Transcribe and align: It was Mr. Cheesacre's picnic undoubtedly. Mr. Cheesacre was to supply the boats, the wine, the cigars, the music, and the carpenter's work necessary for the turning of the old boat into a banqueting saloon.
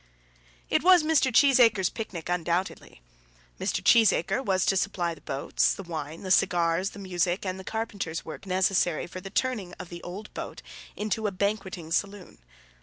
It 0.67 0.81
was 0.81 1.03
Mr. 1.03 1.31
Cheesacre's 1.31 1.91
picnic 1.91 2.27
undoubtedly. 2.27 3.03
Mr. 3.59 3.83
Cheesacre 3.83 4.43
was 4.43 4.65
to 4.65 4.75
supply 4.75 5.13
the 5.13 5.21
boats, 5.21 5.75
the 5.75 5.83
wine, 5.83 6.23
the 6.23 6.31
cigars, 6.31 6.89
the 6.89 6.97
music, 6.97 7.45
and 7.45 7.59
the 7.59 7.63
carpenter's 7.63 8.25
work 8.25 8.47
necessary 8.47 9.05
for 9.05 9.21
the 9.21 9.29
turning 9.29 9.73
of 9.73 9.89
the 9.89 10.01
old 10.01 10.33
boat 10.33 10.63
into 10.95 11.27
a 11.27 11.31
banqueting 11.31 11.91
saloon. 11.91 12.39